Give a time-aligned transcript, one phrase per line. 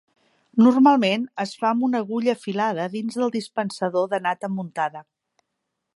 [0.67, 5.09] Normalment es fa amb una agulla afilada dins el dispensador de nata muntada.